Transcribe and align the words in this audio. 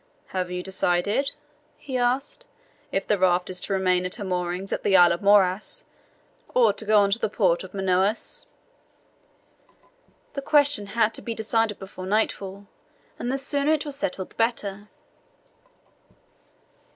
"Have 0.29 0.49
you 0.49 0.63
decided," 0.63 1.29
he 1.77 1.95
asked, 1.95 2.47
"if 2.91 3.05
the 3.05 3.19
raft 3.19 3.51
is 3.51 3.61
to 3.61 3.73
remain 3.73 4.03
at 4.03 4.15
her 4.15 4.23
moorings 4.23 4.73
at 4.73 4.81
the 4.81 4.97
Isle 4.97 5.11
of 5.11 5.21
Muras, 5.21 5.83
or 6.55 6.73
to 6.73 6.85
go 6.85 6.97
on 6.97 7.11
to 7.11 7.19
the 7.19 7.29
port 7.29 7.63
of 7.63 7.75
Manaos?" 7.75 8.47
The 10.33 10.41
question 10.41 10.87
had 10.97 11.13
to 11.13 11.21
be 11.21 11.35
decided 11.35 11.77
before 11.77 12.07
nightfall, 12.07 12.65
and 13.19 13.31
the 13.31 13.37
sooner 13.37 13.73
it 13.73 13.85
was 13.85 13.95
settled 13.95 14.31
the 14.31 14.35
better. 14.37 14.89